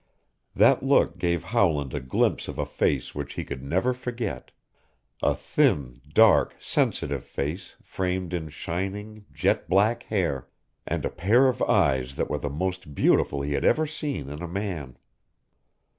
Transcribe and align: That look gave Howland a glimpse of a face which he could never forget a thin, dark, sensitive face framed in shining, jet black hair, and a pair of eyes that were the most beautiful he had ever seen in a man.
That 0.55 0.81
look 0.81 1.19
gave 1.19 1.43
Howland 1.43 1.93
a 1.93 1.99
glimpse 1.99 2.47
of 2.47 2.57
a 2.57 2.65
face 2.65 3.13
which 3.13 3.35
he 3.35 3.45
could 3.45 3.61
never 3.61 3.93
forget 3.93 4.49
a 5.21 5.35
thin, 5.35 6.01
dark, 6.11 6.55
sensitive 6.57 7.23
face 7.23 7.75
framed 7.83 8.33
in 8.33 8.49
shining, 8.49 9.25
jet 9.31 9.69
black 9.69 10.01
hair, 10.01 10.47
and 10.87 11.05
a 11.05 11.11
pair 11.11 11.47
of 11.47 11.61
eyes 11.61 12.15
that 12.15 12.31
were 12.31 12.39
the 12.39 12.49
most 12.49 12.95
beautiful 12.95 13.43
he 13.43 13.53
had 13.53 13.63
ever 13.63 13.85
seen 13.85 14.27
in 14.27 14.41
a 14.41 14.47
man. 14.47 14.97